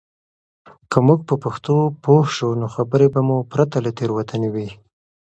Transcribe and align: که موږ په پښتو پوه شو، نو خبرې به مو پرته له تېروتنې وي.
که 0.91 0.97
موږ 1.07 1.19
په 1.29 1.35
پښتو 1.43 1.75
پوه 2.03 2.23
شو، 2.35 2.49
نو 2.61 2.67
خبرې 2.75 3.07
به 3.13 3.21
مو 3.27 3.37
پرته 3.51 3.77
له 3.85 3.91
تېروتنې 3.97 4.49
وي. 4.55 4.69